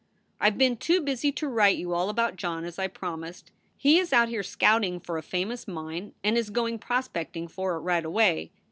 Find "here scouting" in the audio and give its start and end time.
4.29-4.99